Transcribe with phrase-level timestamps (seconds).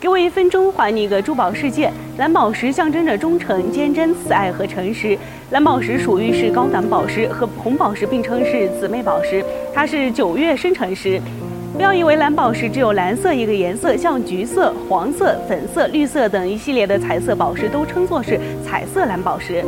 [0.00, 1.92] 给我一分钟还你一个珠宝世界。
[2.16, 5.16] 蓝宝石象征着忠诚、坚贞、慈爱和诚实。
[5.50, 9.44] 蓝宝石属于是高档宝石，和红宝石并称是姊妹宝石。
[9.74, 11.20] 它是九月生辰石。
[11.74, 19.62] 不要以为蓝宝石只有蓝色一个颜色，像橘色、黄色、粉色、绿色等一系列的彩色宝石都称作是彩色蓝宝石。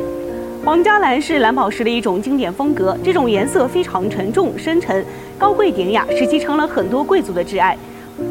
[0.65, 5.05] 皇家蓝是蓝宝石的一种经典风格，这种颜色非常沉重、深沉、
[5.37, 7.77] 高贵典雅，使其成了很多贵族的挚爱。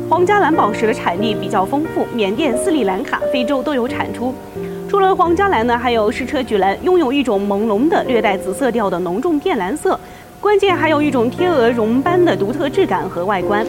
[0.09, 4.34] 皇家蓝宝石的产地比较丰富，缅甸、斯里兰卡、非洲都有产出。
[4.89, 9.99] 除了皇家蓝呢，还有矢车菊蓝，拥有一种朦胧的、略带紫色调的浓重靛蓝色，
[10.39, 13.66] 关键还有一种天鹅绒般的独特质感和外观。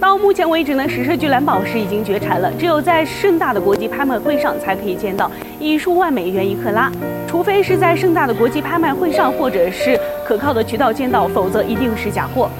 [0.00, 6.90] 到目前为止呢，矢车菊蓝宝石已经绝产了，只有在盛大的国际拍卖会上才可以见到，以数万美元一克拉。
[7.28, 12.50] 除非是在盛大的国际拍卖会上，或者是可靠的渠道见到，否则一定是假货。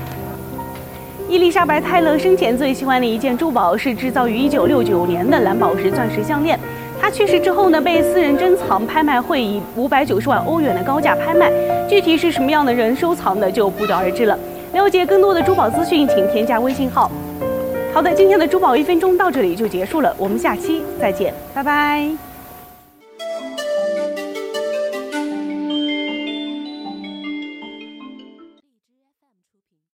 [1.33, 6.61] 伊丽莎白·泰勒生前最喜欢的一件珠宝是制造于1969年的蓝宝石钻石项链。
[7.01, 11.51] 他去世之后呢，被私人珍藏拍卖会以590万欧元的高价拍卖。
[11.89, 14.39] 具体是什么样的人收藏的，就不得而知了。
[14.75, 17.11] 了解更多的珠宝资讯，请添加微信号。
[17.95, 22.32] 好的，今天的珠宝一分钟到这里就结束了，我们下期再见，拜拜。